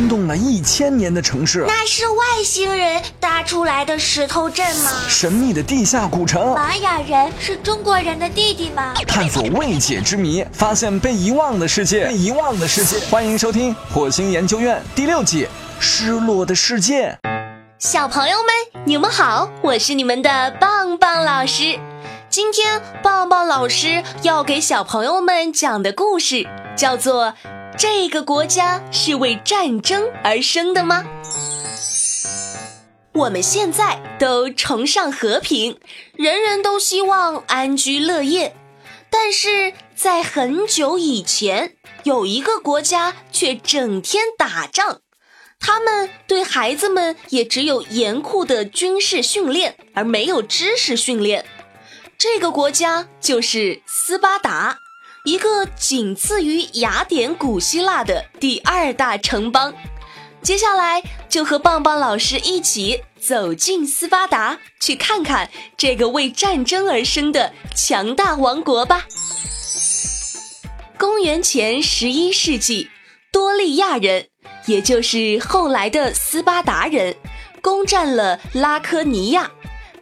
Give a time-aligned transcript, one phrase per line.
[0.00, 1.62] 惊动了一千年的城市。
[1.68, 4.90] 那是外星人搭出来的石头镇吗？
[5.10, 6.54] 神秘的地下古城。
[6.54, 8.94] 玛雅人是中国人的弟弟吗？
[9.06, 12.06] 探索未解之谜，发现被遗忘的世界。
[12.06, 15.44] 被遗忘的世界，欢迎收听《火星研究院》第六季
[15.78, 17.10] 《失落的世界》。
[17.78, 21.78] 小朋友们，你们好，我是你们的棒棒老师。
[22.30, 27.26] 今天棒棒老师要给小朋友们讲的故事叫做
[27.78, 31.04] 《这个国家是为战争而生的吗》。
[33.12, 35.78] 我们现在都崇尚和平，
[36.14, 38.54] 人人都希望安居乐业，
[39.10, 45.00] 但是在很久以前，有一个国家却整天打仗，
[45.58, 51.44] 他们对孩子们也只有严酷的军事训练，而没有知识训练。
[52.16, 54.76] 这个国家就是斯巴达，
[55.24, 59.74] 一个仅次于雅典古希腊的第二大城邦。
[60.40, 69.04] 接下来就和棒棒老师一起走进斯巴达，去看看这个为战争而生的强大王国吧。
[70.98, 72.88] 公元前十一世纪，
[73.30, 74.28] 多利亚人，
[74.64, 77.14] 也就是后来的斯巴达人，
[77.60, 79.50] 攻占了拉科尼亚。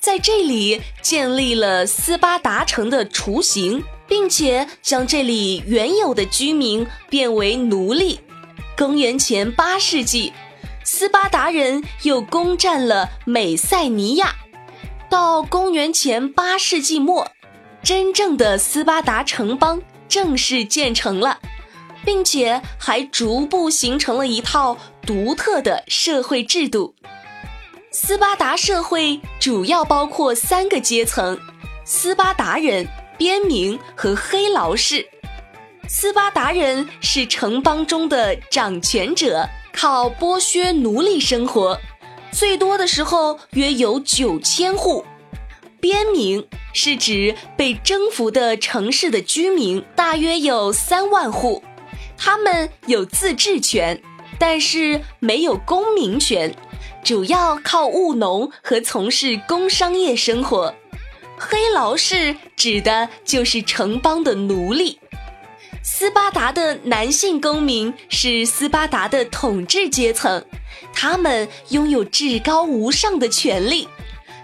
[0.00, 3.82] 在这里建立了斯巴达城的雏形，
[4.14, 8.20] 并且将这里原有的居民变为奴隶。
[8.76, 10.32] 公元前八世纪，
[10.84, 14.36] 斯巴达人又攻占了美塞尼亚。
[15.10, 17.26] 到公元前八世纪末，
[17.82, 21.40] 真正的斯巴达城邦正式建成了，
[22.04, 26.94] 并且还逐步形成了一套独特的社会制度。
[27.90, 31.36] 斯巴达社会主要包括三个阶层：
[31.84, 35.06] 斯巴达人、边民和黑劳士。
[35.88, 41.78] 斯巴达人是城邦中的掌权者，靠剥削奴隶生活，
[42.32, 45.04] 最多的时候约有九千户。
[45.80, 51.62] 边民是指被征服的城市的居民，大约有三万户，
[52.16, 54.00] 他们有自治权，
[54.38, 56.54] 但是没有公民权。
[57.04, 60.74] 主要靠务农和从事工商业生活，
[61.38, 64.98] 黑劳士指的就是城邦的奴隶。
[65.82, 70.44] 斯巴达的男性公民是斯巴达的统治阶层，
[70.94, 73.88] 他们拥有至高无上的权利。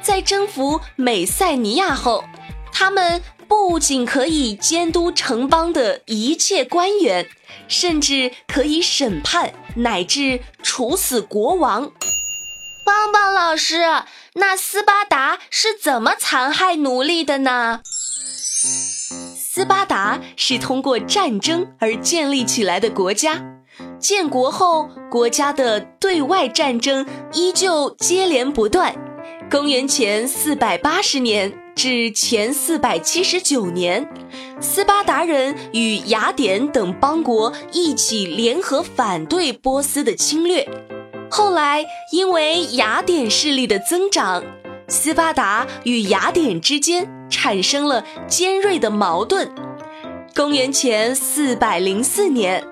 [0.00, 2.24] 在征服美塞尼亚后，
[2.72, 7.26] 他们不仅可以监督城邦的一切官员，
[7.66, 11.90] 甚至可以审判乃至处死国王。
[12.84, 13.82] 棒棒老师，
[14.36, 17.80] 那斯巴达是怎么残害奴隶的呢？
[19.38, 23.44] 斯巴达是通过战争而建立起来的国家，
[24.00, 28.92] 建国后，国家的对外战争依旧接连不断。
[29.48, 34.08] 公元前四百八十年至前四百七十九年，
[34.60, 40.68] 斯巴达人与雅典等邦国一起联合反对波斯的侵略。
[41.36, 44.44] 后来，因为雅典势力的增长，
[44.86, 49.52] 斯巴达与雅典之间产生了尖锐的矛盾。
[50.32, 52.64] 公元前四百零四年，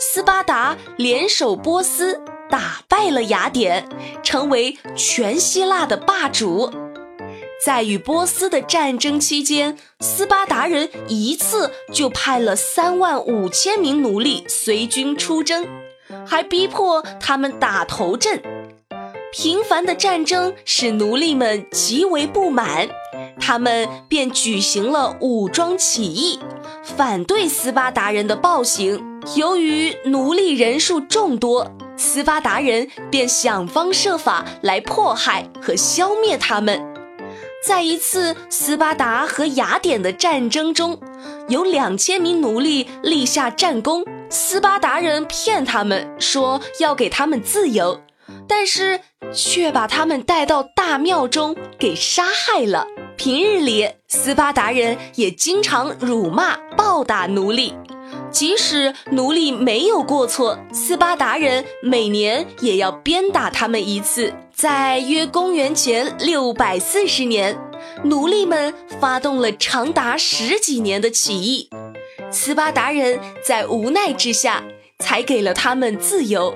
[0.00, 2.20] 斯巴达联手波斯
[2.50, 3.88] 打败了雅典，
[4.24, 6.72] 成为全希腊的霸主。
[7.64, 15.64] 在与波斯的战争期间，斯巴达人一次就派了三万五千名奴隶随军出征。
[16.26, 18.42] 还逼迫他们打头阵，
[19.32, 22.88] 频繁的战争使奴隶们极为不满，
[23.40, 26.38] 他们便举行了武装起义，
[26.82, 29.04] 反对斯巴达人的暴行。
[29.36, 36.82] 由于奴隶人数众多，斯巴达人便想方设法来迫害和消灭他们。
[37.66, 40.98] 在一次斯巴达和雅典的战争中，
[41.48, 44.04] 有两千名奴隶立下战功。
[44.30, 48.00] 斯巴达人骗他们说要给他们自由，
[48.46, 49.00] 但是
[49.32, 52.86] 却把他们带到大庙中给杀害了。
[53.16, 57.74] 平日里，斯巴达人也经常辱骂、暴打奴隶，
[58.30, 64.32] 即使奴隶没有过错，斯巴达人每年也要鞭打他们一次。
[64.54, 67.58] 在约公元前六百四十年，
[68.04, 71.70] 奴隶们发动了长达十几年的起义。
[72.30, 74.62] 斯巴达人在无奈之下，
[74.98, 76.54] 才给了他们自由。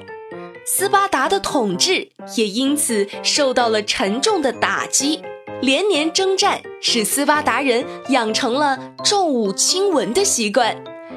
[0.64, 5.22] 斯巴达的统治也因此受到了沉重的打击。
[5.60, 10.76] 连年征战使斯巴达人养成了重武轻文的习惯，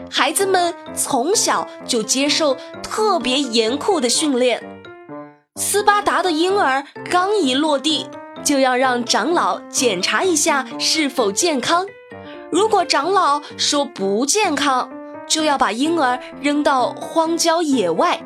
[0.10, 4.64] 孩子们从小就接受特别严酷的训练。
[5.56, 8.08] 斯巴达的婴儿刚一落地，
[8.44, 11.88] 就要让长老检查一下是否健康。
[12.52, 14.90] 如果长老说不健康，
[15.28, 18.22] 就要把婴儿扔到荒郊野外。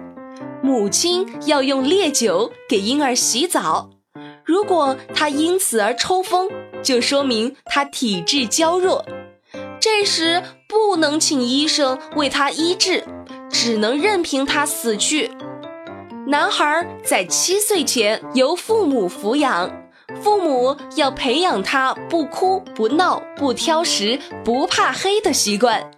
[0.61, 3.89] 母亲要用烈酒给婴儿洗澡。
[4.43, 6.49] 如果他因此而抽风，
[6.83, 9.05] 就说明他体质娇弱。
[9.79, 13.03] 这时不能请医生为他医治，
[13.49, 15.31] 只能任凭他死去。
[16.27, 19.71] 男孩在七岁前由父母抚养，
[20.21, 25.91] 父母要培养他不哭不闹、不挑食、不怕黑的习惯。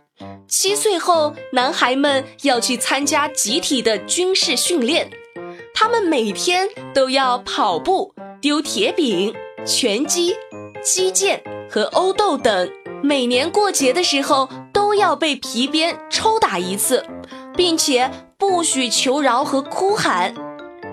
[0.47, 5.09] 七岁后，男孩们要去参加集体的军事训练，
[5.73, 9.33] 他们每天都要跑步、丢铁饼、
[9.65, 10.35] 拳击、
[10.83, 12.69] 击剑和殴斗等。
[13.01, 17.03] 每年过节的时候都要被皮鞭抽打一次，
[17.55, 20.35] 并且不许求饶和哭喊。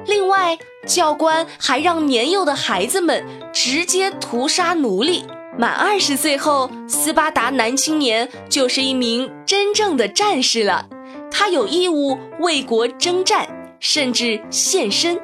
[0.06, 0.56] 另外，
[0.86, 5.24] 教官还让年幼的孩子们直接屠杀奴隶。
[5.58, 10.86] 满二十岁后，斯巴达男青年就是一名真正的战士了，
[11.30, 13.48] 他有义务为国征战，
[13.80, 15.20] 甚至献身。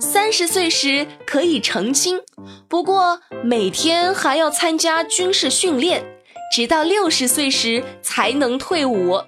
[0.00, 2.20] 三十岁时可以成亲，
[2.68, 6.04] 不过每天还要参加军事训练。
[6.50, 9.20] 直到六十岁时才能退伍，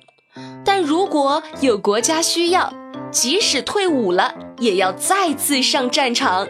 [0.64, 2.72] 但如果有国家需要，
[3.10, 6.46] 即使退伍了也要再次上战场。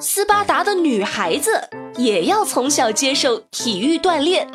[0.00, 4.48] 斯巴达的女孩子也要从小接受体育锻炼，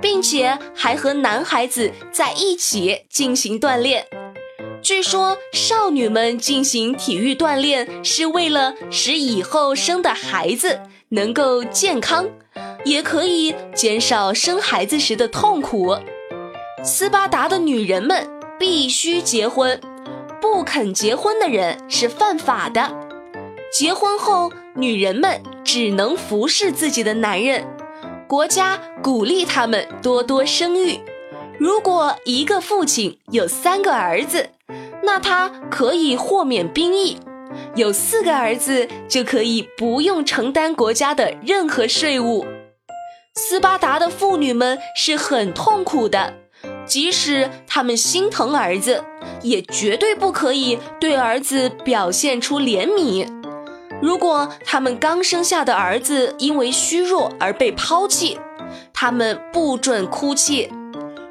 [0.00, 4.06] 并且还和男孩子在一起进行锻炼。
[4.82, 10.80] 据说少女们进行体育锻炼是为了使以后生的孩子
[11.10, 12.26] 能够健康。
[12.84, 15.96] 也可以减少生孩子时的痛苦。
[16.82, 18.28] 斯巴达的女人们
[18.58, 19.80] 必须结婚，
[20.42, 22.92] 不肯结婚的人是犯法的。
[23.72, 27.64] 结婚后，女人们只能服侍自己的男人。
[28.26, 30.98] 国家鼓励他们多多生育。
[31.60, 34.48] 如果一个父亲有三个儿子，
[35.04, 37.18] 那他可以豁免兵役；
[37.76, 42.44] 有四个儿子，就可以不用承担国家的任何税务。
[43.36, 46.34] 斯巴达的妇女们是很痛苦的，
[46.84, 49.04] 即使他们心疼儿子，
[49.42, 53.26] 也绝对不可以对儿子表现出怜悯。
[54.00, 58.38] 如果他们刚生下的儿子因为虚弱而被抛弃，
[58.92, 60.68] 他们不准哭泣；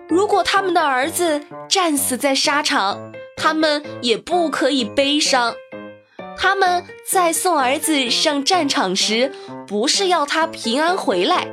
[0.07, 5.53] 如果他们的儿子战死在沙场，他们也不可以悲伤。
[6.37, 9.31] 他们在送儿子上战场时，
[9.67, 11.47] 不是要他平安回来。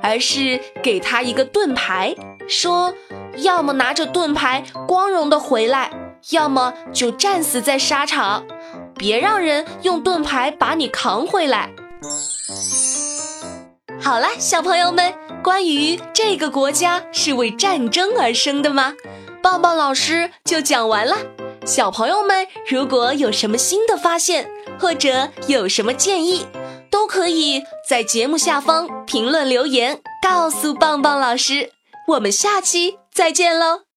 [0.00, 2.14] 而是给他一个盾牌，
[2.48, 2.92] 说：
[3.38, 5.92] 要么拿着盾牌光荣的回来，
[6.30, 8.44] 要么就战死在沙场。
[8.96, 11.70] 别让人用盾牌把你扛回来。
[14.00, 18.94] 好了，小朋友们，关于这个国家是为战争而生的吗？
[19.42, 21.16] 棒棒老师就讲完了。
[21.64, 26.46] 小朋友们，如果有什么新的发现，或者有什么建议，
[26.90, 31.70] 都可以在节目下方评论留言，告诉棒棒老师。
[32.08, 33.91] 我们下期再见喽！